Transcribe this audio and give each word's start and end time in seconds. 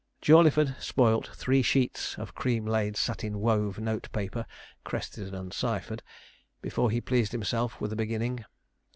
Jawleyford 0.19 0.77
spoilt 0.81 1.27
three 1.27 1.61
sheets 1.61 2.17
of 2.17 2.33
cream 2.33 2.65
laid 2.65 2.97
satin 2.97 3.39
wove 3.39 3.77
note 3.77 4.11
paper 4.11 4.47
(crested 4.83 5.31
and 5.31 5.53
ciphered) 5.53 6.01
before 6.59 6.89
he 6.89 6.99
pleased 6.99 7.33
himself 7.33 7.79
with 7.79 7.93
a 7.93 7.95
beginning. 7.95 8.43